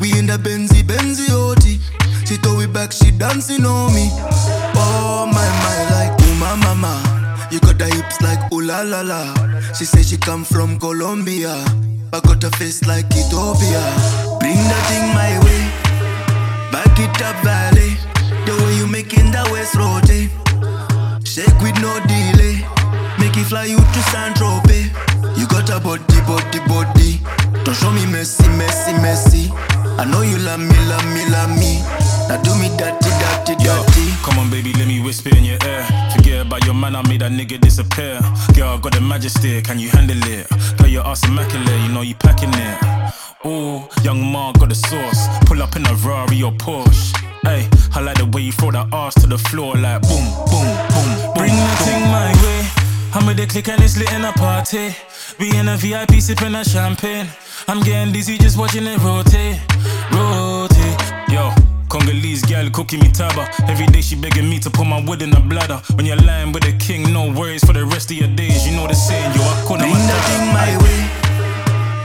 [0.00, 1.80] We in the Benzy, Benzy OT.
[2.26, 4.08] She throw it back, she dancing on me.
[4.78, 6.94] Oh my my, like ooh my mama.
[7.50, 9.34] You got the hips like ooh la la la.
[9.74, 11.64] She say she come from Colombia,
[12.10, 13.82] but got a face like Ethiopia.
[14.40, 15.62] Bring that thing my way,
[16.72, 17.96] back it up valley.
[18.46, 20.30] The way you making that waist rotate.
[20.30, 21.18] Eh?
[21.24, 22.66] Shake with no delay.
[23.18, 24.90] Make it fly you to San Tropez.
[25.38, 27.20] You got a body, body, body.
[27.64, 29.50] Don't show me messy, messy, messy.
[30.00, 31.78] I know you love me, love me, love me.
[32.28, 34.06] Now do me dirty, dirty, dirty.
[34.24, 35.99] Come on, baby, let me whisper in your ear.
[36.64, 38.20] Your man, I made that nigga disappear.
[38.54, 40.48] Girl, I got the majesty, can you handle it?
[40.78, 42.76] Girl, your ass immaculate, you know you packing it.
[43.46, 45.28] Ooh, young Ma got the sauce.
[45.46, 47.16] Pull up in a Rari or Porsche.
[47.42, 50.68] Hey, I like the way you throw that ass to the floor like boom, boom,
[50.92, 51.08] boom.
[51.24, 52.68] boom Bring the thing my way.
[53.14, 54.94] I'm with the click and it's lit in a party.
[55.38, 57.28] We in a VIP sipping a champagne.
[57.66, 59.58] I'm getting dizzy just watching it rotate,
[60.12, 61.00] rotate.
[61.32, 61.50] Yo,
[61.90, 63.50] Congolese gal cooking me taba.
[63.68, 65.82] Every day she begging me to put my wood in the bladder.
[65.96, 68.64] When you're lying with the king, no worries for the rest of your days.
[68.64, 71.00] You know the saying, yo, I couldn't Bring that thing my way.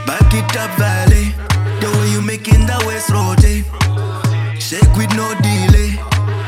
[0.02, 1.30] Back it up, valley.
[1.78, 3.62] The way you making that waist rotate.
[3.62, 4.58] Eh?
[4.58, 5.94] Shake with no delay.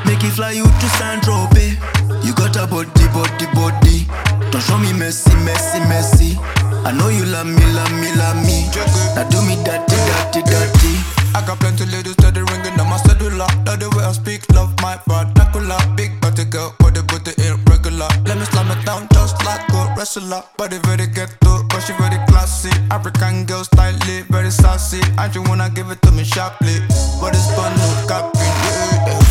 [0.02, 1.78] Make it fly you to San Tropez.
[2.26, 4.10] You got a body, body, body.
[4.50, 6.34] Don't show me messy, messy, messy.
[6.82, 8.66] I know you love me, love me, love me.
[9.14, 11.18] Now do me dirty, dirty, dirty.
[11.38, 12.96] I got plenty ladies steady ringing on my
[13.36, 15.78] Love the way I speak, love my vernacular.
[15.96, 18.08] Big body girl, body body irregular.
[18.24, 22.18] Let me slam it down just like a wrestler, body very ghetto, but she very
[22.26, 22.70] classy.
[22.90, 25.00] African girl style lit, very sassy.
[25.18, 26.80] And she wanna give it to me sharply,
[27.20, 29.22] but it's fun, no capping.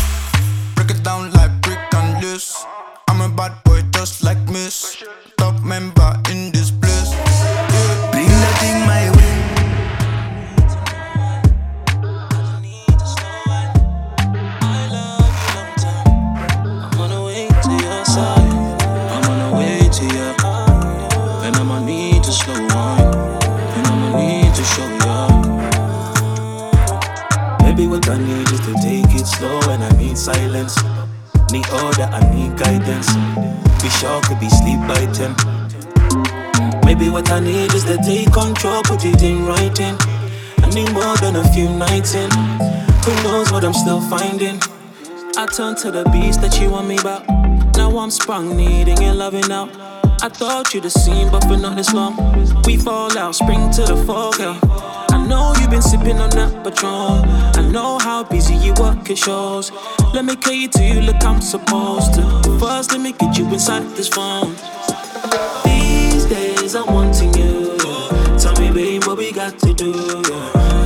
[0.74, 2.64] Break it down like brick and loose.
[3.08, 5.02] I'm a bad boy, just like Miss.
[5.36, 6.47] Top member in
[28.08, 30.76] I need is to take it slow and I need silence.
[31.52, 33.12] Need order, I need guidance.
[33.82, 35.34] Be sure could be sleep by 10.
[36.84, 39.96] Maybe what I need is to take control, put it in writing.
[40.62, 42.30] I need more than a few nights in.
[43.04, 44.58] Who knows what I'm still finding?
[45.36, 47.28] I turn to the beast that you want me back.
[47.76, 49.70] Now I'm sprung, needing your loving out.
[50.22, 52.16] I thought you'd have seen, but for not this long.
[52.64, 54.87] We fall out, spring to the fall, girl.
[55.28, 57.28] Know you've been sipping on that Patron.
[57.54, 59.70] I know how busy you work, it shows.
[60.14, 62.22] Let me cater to you like I'm supposed to.
[62.58, 64.54] First, let me get you inside this phone.
[65.64, 67.76] These days, I'm wanting you.
[68.38, 69.92] Tell me, babe, what we got to do.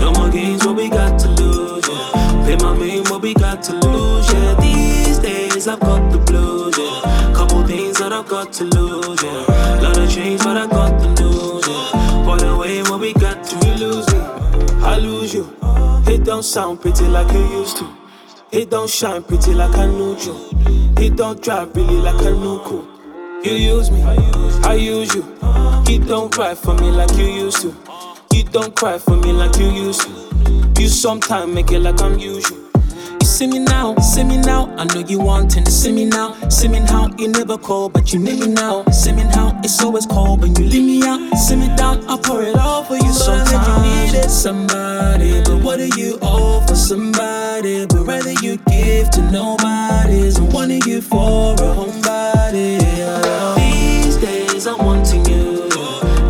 [0.00, 1.86] No more games, what we got to lose.
[1.88, 2.44] Yeah.
[2.44, 4.32] Play my main, what we got to lose.
[4.32, 6.76] Yeah, these days I've got the blues.
[6.76, 9.22] Yeah, couple things that I've got to lose.
[9.22, 10.44] Yeah, lot of change,
[16.42, 17.88] don't sound pretty like you used to.
[18.50, 20.50] It don't shine pretty like I knew you.
[20.98, 22.84] It don't drive really like I knew cool.
[23.44, 25.22] You use me, I use you.
[25.86, 27.72] You don't cry for me like you used to.
[28.34, 30.82] You don't cry for me like you used to.
[30.82, 32.61] You sometimes make it like I'm usual.
[33.32, 34.66] See me now, see me now.
[34.76, 36.34] I know you wanting to see me now.
[36.50, 38.84] See me how you never call, but you need me now.
[38.90, 41.34] See me how it's always cold when you leave me out.
[41.38, 43.10] See me down, I pour it all for you.
[43.10, 47.86] Sometimes you needed somebody, but what do you owe for somebody?
[47.86, 52.80] But rather you give to nobody's and wanting you for a homebody.
[53.56, 55.70] These days I'm wanting you.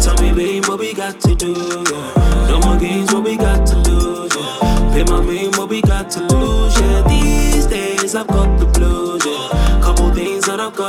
[0.01, 1.82] Tell me, babe, what we got to do.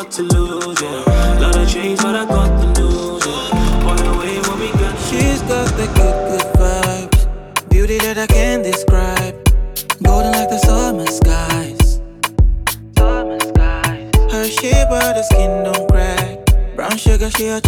[0.04, 0.82] Got to lose.
[0.82, 3.26] Yeah, lot of change, but I got the news.
[3.26, 4.98] Yeah, boy, away, what we got.
[5.00, 7.70] She's got the good, good vibes.
[7.70, 9.36] Beauty that I can't describe.
[10.04, 12.02] Golden like the summer skies.
[14.32, 16.76] Her shape, but the skin don't crack.
[16.76, 17.62] Brown sugar, she a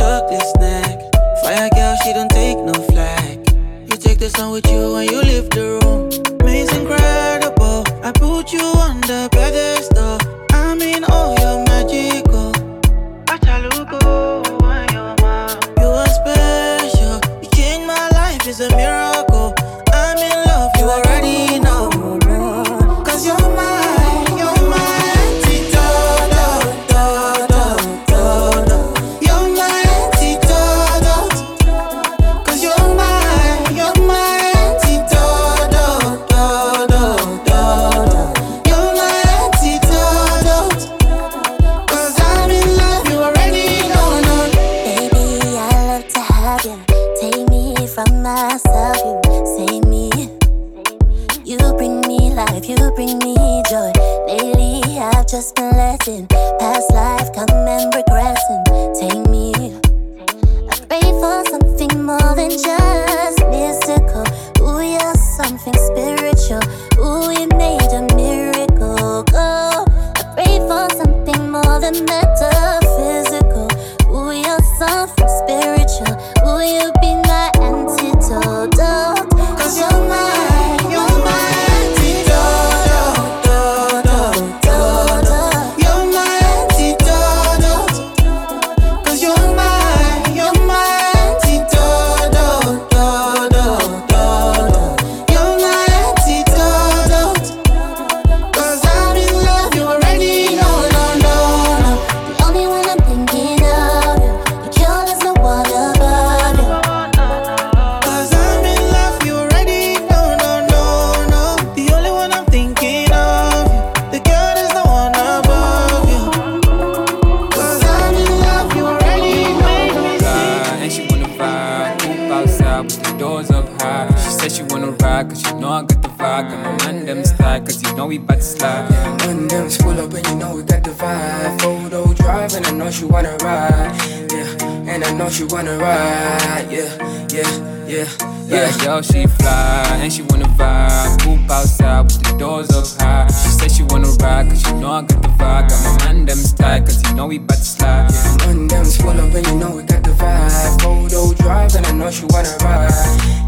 [138.55, 138.69] yeah.
[138.69, 141.19] Yeah, girl, she fly and she wanna vibe.
[141.21, 143.27] Poop outside with the doors up high.
[143.27, 145.69] She said she wanna ride cause she know I got the vibe.
[145.69, 148.09] Got my man them style cause you know we bout to slide.
[148.11, 150.81] Yeah, one them full up and you know we got the vibe.
[150.81, 152.91] Photo drive and I know she wanna ride.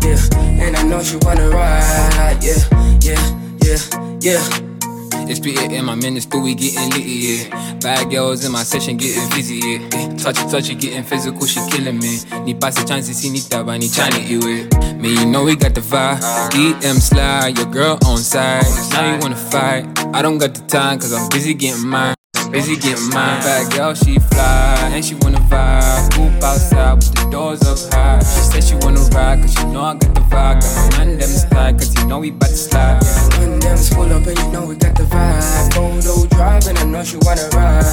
[0.04, 2.44] Yeah, and I know she wanna ride.
[2.44, 2.58] Yeah,
[3.02, 4.67] yeah, yeah, yeah.
[5.38, 5.88] It's 3 a.m.
[5.88, 7.74] I'm in the studio getting litty, yeah.
[7.76, 10.16] Bad girls in my session getting busy, yeah.
[10.18, 12.18] Touch it, getting physical, she killing me.
[12.44, 14.98] Ni pasa chance, see ni taba, ni chani iwe.
[15.00, 16.20] Me, you know we got the vibe.
[16.50, 18.66] DM slide, your girl on side.
[18.94, 19.86] Now you wanna fight.
[20.12, 22.17] I don't got the time, cause I'm busy getting mine.
[22.52, 23.42] Busy getting mine.
[23.44, 26.12] Bad girl, she fly, and she wanna vibe.
[26.12, 28.20] Poop outside with the doors up high.
[28.20, 30.62] She said she wanna ride, cause she know I got the vibe.
[30.62, 33.00] Got my man them style, cause you know we bout to slide.
[33.04, 35.74] Yeah, when them pull up and you know we got the vibe.
[35.74, 37.84] Photo drive and I know she wanna ride.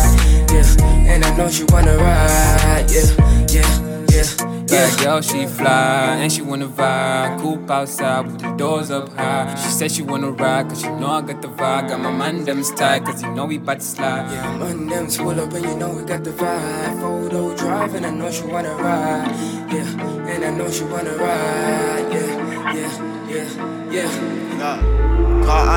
[0.51, 2.91] Yeah, and I know she wanna ride.
[2.91, 3.11] Yeah,
[3.51, 4.54] yeah, yeah.
[4.67, 7.41] Bad girl, she fly, and she wanna vibe.
[7.41, 9.55] Coop outside with the doors up high.
[9.57, 11.89] She said she wanna ride, cause she know I got the vibe.
[11.89, 14.31] Got my man them style, cause you know we bout to slide.
[14.33, 17.01] Yeah, man, them full up and you know we got the vibe.
[17.01, 19.35] Photo drive and I know she wanna ride.
[19.71, 22.13] Yeah, and I know she wanna ride.
[22.13, 22.54] Yeah,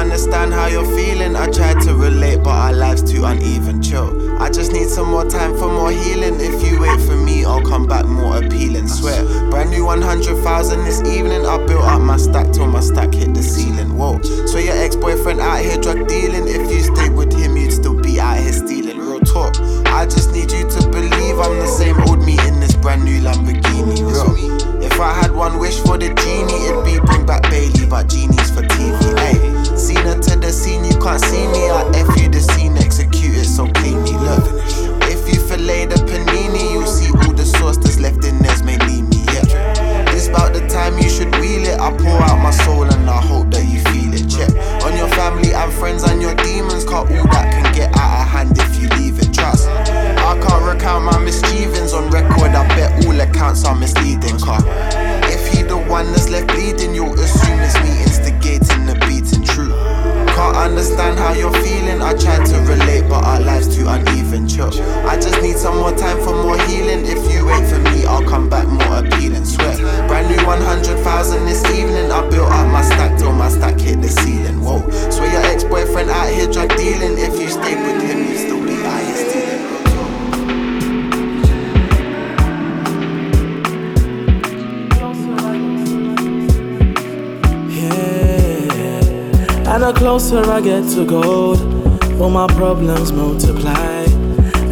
[0.08, 1.36] understand how you're feeling.
[1.36, 3.82] I tried to relate, but our lives too uneven.
[3.82, 4.42] Chill.
[4.42, 6.40] I just need some more time for more healing.
[6.40, 8.88] If you wait for me, I'll come back more appealing.
[8.88, 11.46] Swear, brand new 100,000 this evening.
[11.46, 13.98] I built up my stack till my stack hit the ceiling.
[13.98, 14.22] Whoa.
[14.48, 16.48] So your ex boyfriend out here drug dealing.
[16.48, 19.00] If you stayed with him, you'd still be out here stealing.
[19.00, 19.60] Real talk.
[19.88, 23.20] I just need you to believe I'm the same old me in this brand new
[23.20, 24.00] Lamborghini.
[24.00, 24.82] Real.
[24.82, 28.50] If I had one wish for the genie, it'd be bring back Bailey, but genies
[28.52, 29.57] for TV.
[29.78, 31.70] Scene to the scene, you can't see me.
[31.70, 34.18] I F you the scene, execute it so cleanly.
[34.18, 34.44] Look,
[35.06, 38.78] if you fillet the panini, you see all the sauce that's left in there's may
[38.90, 39.22] leave me.
[39.32, 41.80] Yeah, this about the time you should wheel it.
[41.80, 44.26] I pour out my soul and I hope that you feel it.
[44.26, 44.50] Check
[44.84, 46.84] on your family and friends and your demons.
[46.84, 49.32] Cause all that can get out of hand if you leave it.
[49.32, 49.70] Trust.
[49.70, 52.52] I can't recount my mischievings on record.
[52.58, 54.40] I bet all accounts are misleading.
[54.40, 54.60] Car
[55.30, 59.37] if he the one that's left bleeding, you'll assume it's me instigating the beating.
[60.38, 62.00] Can't understand how you're feeling.
[62.00, 64.48] I tried to relate, but our lives too uneven.
[64.48, 64.70] Chill.
[65.10, 67.08] I just need some more time for more healing.
[67.08, 69.46] If you wait for me, I'll come back more appealing.
[69.46, 69.76] Swear.
[70.08, 72.12] Brand new 100,000 this evening.
[72.12, 74.62] I built up my stack till my stack hit the ceiling.
[74.62, 74.88] Whoa.
[75.10, 77.18] Swear your ex boyfriend out here drug dealing.
[77.18, 79.87] If you stay with him, you'd still be out here stealing.
[89.78, 91.62] And the closer I get to gold,
[92.20, 94.06] all my problems multiply.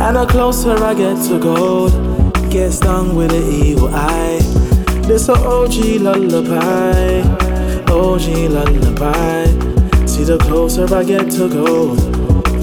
[0.01, 1.91] And the closer I get to gold,
[2.49, 4.39] get stung with an evil eye.
[5.05, 7.21] This a OG lullaby,
[7.87, 9.45] OG lullaby.
[10.07, 11.99] See, the closer I get to gold,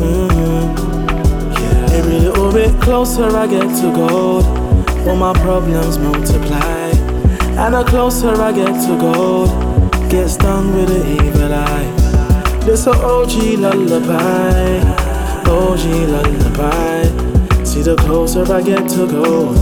[0.02, 0.74] mm-hmm.
[1.94, 4.44] every little bit closer I get to gold,
[5.06, 6.90] all my problems multiply.
[7.62, 9.48] And the closer I get to gold,
[10.10, 12.01] get stung with an evil eye.
[12.64, 14.78] This a OG lullaby,
[15.50, 17.02] OG lullaby.
[17.64, 19.56] See the closer I get to gold,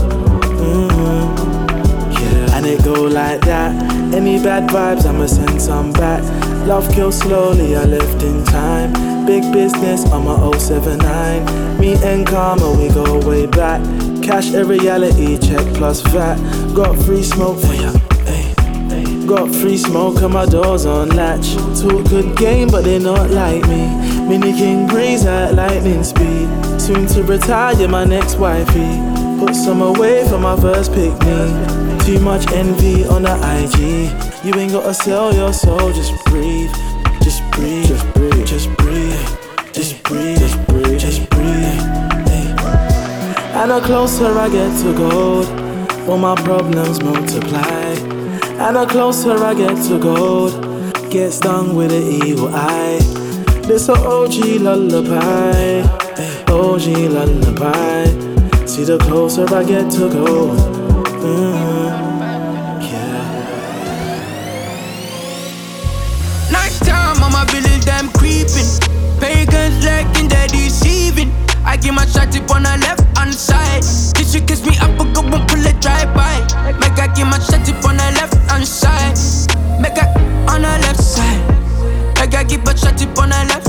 [0.61, 2.11] mm-hmm.
[2.13, 2.55] yeah.
[2.57, 3.73] And it go like that.
[4.13, 6.21] Any bad vibes, I'ma send some back.
[6.67, 8.93] Love kills slowly, I left in time.
[9.25, 11.79] Big business, I'm a 079.
[11.79, 13.81] Me and Karma, we go way back.
[14.21, 16.37] Cash a reality check plus VAT.
[16.75, 18.00] Got free smoke for ya.
[19.31, 21.55] Got free smoke and my doors on latch.
[21.79, 23.87] Talk good game, but they not like me.
[24.27, 26.49] Mini King breeze at lightning speed.
[26.77, 28.99] Soon to retire, my next wifey.
[29.39, 31.49] Put some away for my first picnic.
[32.03, 34.11] Too much envy on the IG.
[34.45, 36.69] You ain't gotta sell your soul, just breathe.
[37.23, 39.37] Just breathe, just breathe, just breathe.
[39.71, 41.81] Just breathe, just breathe, just breathe.
[43.55, 45.47] And the closer I get to gold,
[46.09, 48.20] all my problems multiply.
[48.63, 50.53] And the closer I get to gold,
[51.09, 52.99] get stung with an evil eye.
[53.67, 55.81] This a OG lullaby,
[56.47, 58.05] OG lullaby.
[58.67, 60.59] See the closer I get to gold.
[61.25, 61.71] Mm-hmm.
[66.53, 68.69] Nighttime, on my village, them creeping.
[69.19, 71.31] Pagans lurking, they're deceiving.
[71.65, 73.81] I give my shot tip on the left hand side.
[73.81, 74.77] This you kiss me
[75.81, 76.39] drive by.
[76.79, 79.17] Make I give my shot tip on the left hand side.
[79.81, 80.07] Make I
[80.47, 81.41] on the left side.
[82.19, 83.60] Make I give a shot tip on the left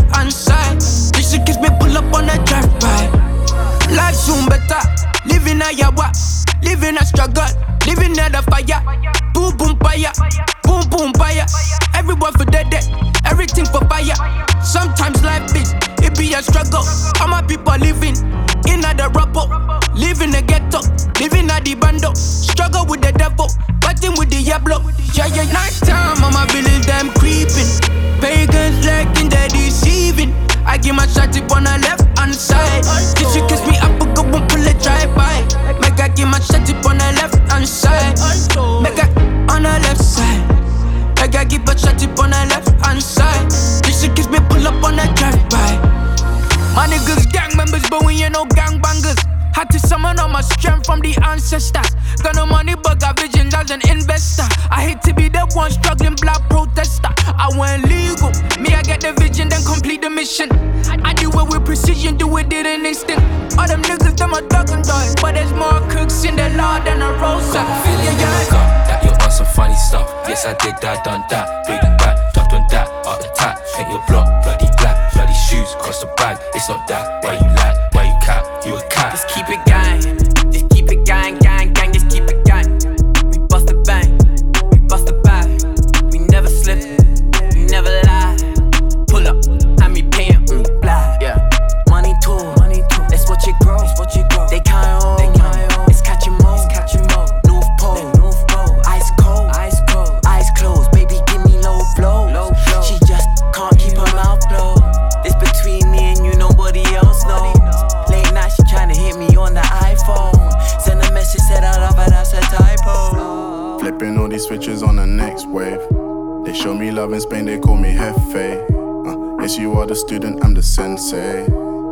[119.43, 121.45] yes, you are the student, I'm the sensei.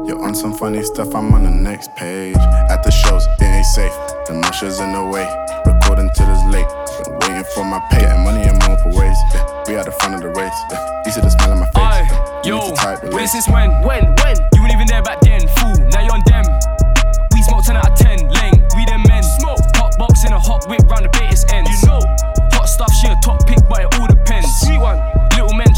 [0.06, 2.36] You're on some funny stuff, I'm on the next page.
[2.70, 3.92] At the shows, it ain't safe.
[4.26, 5.26] The musher's in the way.
[5.66, 6.66] Recording till it's late.
[7.04, 8.00] Been waiting for my pay.
[8.00, 9.18] Getting money in multiple ways.
[9.34, 10.54] Yeah, we at the front of the race.
[10.70, 11.82] Yeah, you see the smile on my face.
[11.82, 13.48] Yeah, you Yo, need to type wait, release.
[13.48, 13.70] when?
[13.82, 14.02] When?
[14.22, 14.36] When?
[14.54, 15.74] You weren't even there back then, fool.
[15.90, 16.46] Now you're on them.
[17.34, 18.56] We smoke 10 out of 10, leng.
[18.78, 19.22] We them men.
[19.42, 19.60] Smoke.
[19.76, 21.70] Hot box in a hot whip round the Batis ends.
[21.70, 22.00] You know.
[22.56, 24.48] Hot stuff, she a top pick, but it all depends.
[24.64, 25.19] Sweet one.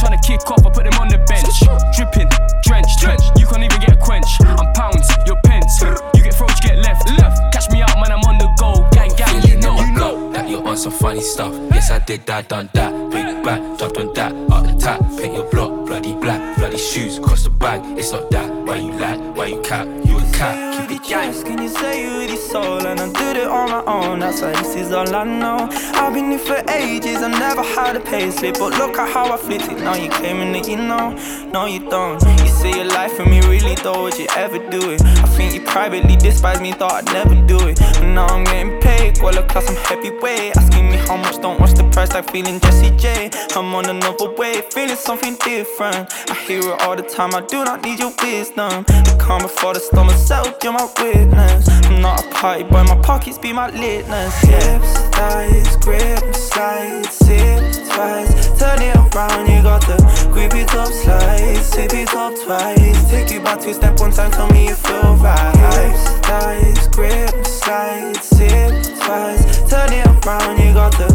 [0.02, 1.62] Little men trying to kick off, I put them on the bench.
[1.94, 2.28] Dripping,
[2.62, 3.38] drenched, drenched.
[3.38, 4.26] You can't even get a quench.
[4.40, 5.80] I'm pounds, you're pence.
[6.14, 7.08] You get froze, you get left.
[7.18, 7.52] Left.
[7.52, 8.88] Catch me out, man, I'm on the go.
[8.92, 9.78] Gang, gang, you know.
[9.80, 11.52] You know that you're on some funny stuff.
[11.72, 12.90] Yes, I did that, done that.
[13.10, 15.00] Big back, dropped on that, out the tap.
[15.18, 17.80] Paint your block, bloody black, bloody shoes, cross the bag.
[17.98, 20.88] It's not that, why you lie, why you cap, you a cat.
[20.88, 22.86] Keep it Yes, can you say you with your soul?
[22.86, 25.68] And I did it on my own, that's why this is all I know.
[25.94, 28.58] I've been here for ages, I never had a pay slip.
[28.58, 31.16] But look at how I flipped it, now you claiming that you know.
[31.52, 32.22] No, you don't.
[32.40, 35.00] You say your life for me, really though, would you ever do it?
[35.02, 37.78] I think you privately despise me, thought I'd never do it.
[37.78, 38.80] But now I'm getting
[39.22, 40.56] well, across some heavyweight.
[40.56, 43.30] Asking me how much, don't watch the price, like feeling Jessie J.
[43.54, 46.12] I'm on another way, feeling something different.
[46.28, 48.84] I hear it all the time, I do not need your wisdom.
[48.84, 51.68] The calm before the storm itself, you're my witness.
[51.86, 54.34] I'm not a party boy, my pockets be my litness.
[54.42, 57.62] Hips, thighs, grip, slide, sip
[57.94, 58.58] twice.
[58.58, 59.96] Turn it around, you got the
[60.32, 63.10] grip top slide, sip it up twice.
[63.10, 65.54] Take you back two step one time, tell me you feel right.
[65.74, 69.44] Hips, thighs, grip, slide, sip twice.
[69.68, 71.08] Turn it around, you got the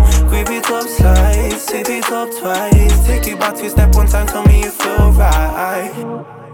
[0.51, 3.07] it up, slide, sip it twice.
[3.07, 6.46] Take you back two step one time, tell me you feel right.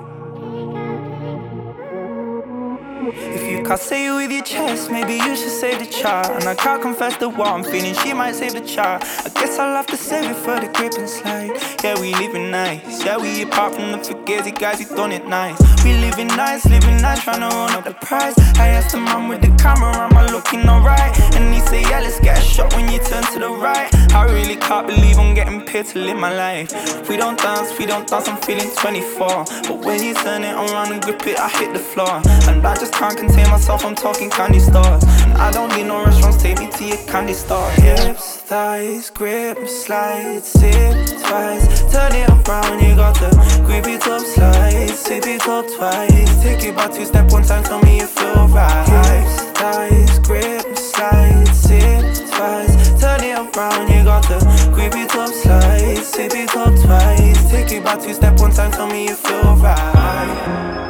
[3.16, 6.28] If you can't say it with your chest, maybe you should save the chart.
[6.28, 9.03] And I can't confess the what I'm feeling, she might save the chart.
[9.26, 11.51] I guess I'll have to save it for the grip and slide.
[11.84, 13.05] Yeah, we living nice.
[13.05, 15.59] Yeah, we apart from the fugazi guys, we done it nice.
[15.84, 18.38] We living nice, living nice, tryna run up the price.
[18.57, 21.20] I asked the man with the camera, am I looking alright?
[21.36, 23.93] And he say, yeah, let's get a shot when you turn to the right.
[24.14, 26.72] I really can't believe I'm getting paid to live my life.
[27.09, 29.28] We don't dance, we don't dance, I'm feeling 24.
[29.68, 32.22] But when you turn it around and grip it, I hit the floor.
[32.47, 35.04] And I just can't contain myself, I'm talking candy stores.
[35.04, 37.70] And I don't need no restaurants, take me to your candy store.
[37.72, 41.91] Hips, thighs, grip, slide, sip twice.
[41.91, 43.28] Turn it around, you got the
[43.68, 46.43] it up, slide, sip it up twice.
[46.43, 48.88] Take it back two step one time, tell me you feel right.
[48.88, 53.01] Hips, thighs, grip, slide, sip twice.
[53.01, 54.38] Turn it around, you got the
[54.95, 57.51] it up, slide, sip it up twice.
[57.51, 60.83] Take it back two step one time, tell me you feel right.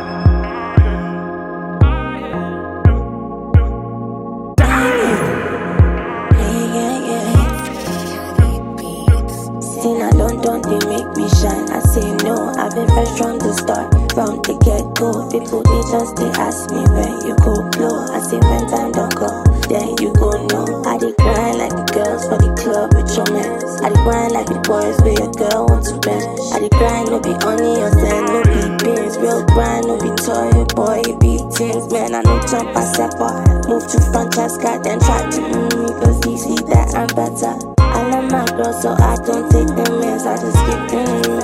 [9.84, 11.67] Seen I London, they make me shine.
[11.67, 15.11] I say no, I've been fresh from the start, from the get go.
[15.27, 18.07] People they just they ask me when you go blow.
[18.07, 19.27] I say when time don't go,
[19.67, 20.63] then you go no.
[20.88, 23.59] I did grind like the girls for the club with your man.
[23.84, 26.31] I did grind like the boys where your girl want to bend.
[26.55, 29.19] I did grind, no be only or sand, no be beans.
[29.19, 31.91] Real grind, no be toy, boy, it be things.
[31.91, 33.67] Man, I no jump, I step up.
[33.67, 37.82] Move to Francesca, then try to move me, cause see that I'm better.
[37.94, 41.44] I love my girl, so I don't take them mess, I just keep them.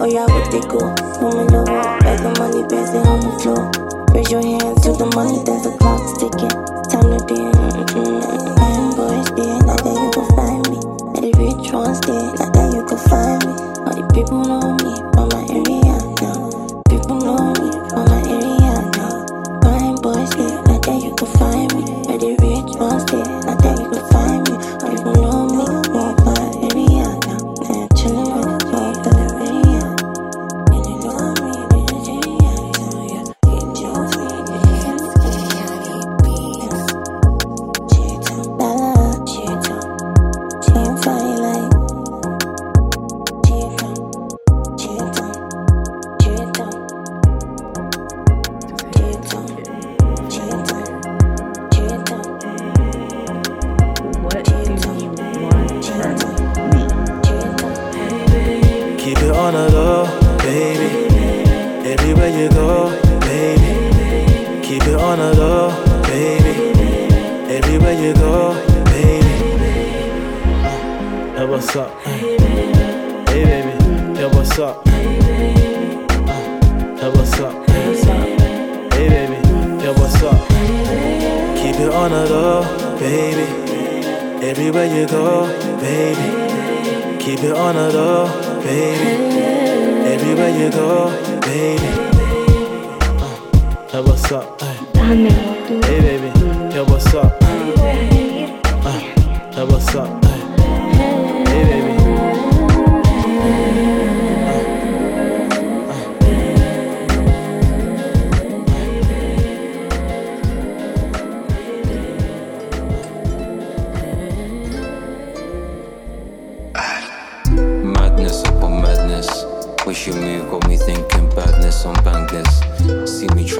[0.00, 0.80] Oh yeah, what they go?
[1.20, 1.64] Woman low,
[2.00, 3.70] bag the money, bouncing on the floor.
[4.14, 6.50] Raise your hands to the money, there's the clock's ticking.
[6.90, 7.56] Time to dance.
[7.56, 8.00] Mm-hmm.
[8.00, 8.56] Mm, mm, mm.
[8.58, 10.78] Fine boys there, not that you can find me.
[11.14, 13.52] Let the rich ones there, not that you can find me.
[13.86, 15.79] All the people know me from my area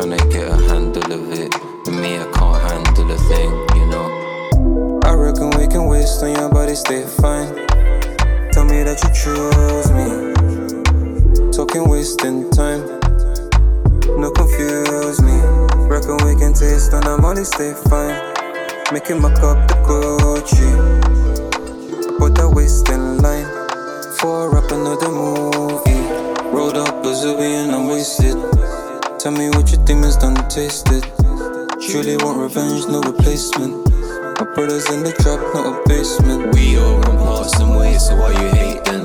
[0.01, 1.53] Me tryna get a handle of it.
[1.93, 5.01] Me, I can't handle a thing, you know.
[5.05, 7.55] I reckon we can waste on your body, stay fine.
[8.51, 11.53] Tell me that you choose me.
[11.53, 12.81] Talking wasting time.
[14.19, 15.37] No confuse me.
[15.85, 18.17] Reckon we can taste on the money, stay fine.
[18.95, 20.71] Making my cup the Gucci.
[22.19, 23.45] Put that waist in line.
[24.17, 26.09] For up another movie.
[26.57, 28.70] Rolled up a and I'm wasted.
[29.23, 31.05] Tell me what your demons done tasted.
[31.77, 33.85] Truly want revenge, no replacement.
[34.41, 36.55] My brother's in the trap, not a basement.
[36.55, 39.05] We all want parts and ways, so why you hating?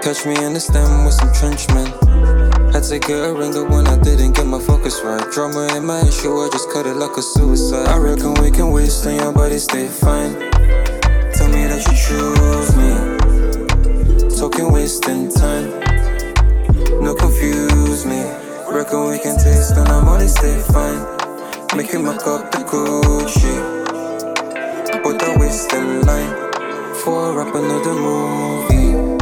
[0.00, 1.84] Catch me in the stem with some trenchmen.
[2.72, 5.30] Had to get a ringer when I didn't get my focus right.
[5.30, 7.88] Drama in my issue, I just cut it like a suicide.
[7.88, 10.32] I reckon we can waste on your body, stay fine.
[11.36, 14.32] Tell me that you choose me.
[14.32, 15.76] Talking wasting time.
[17.04, 18.45] No confuse me.
[18.76, 21.00] Reckon we can taste on our money, stay fine.
[21.74, 23.54] Making my cup the Gucci.
[25.02, 26.30] Put that waist in line.
[26.96, 29.15] For up another movie.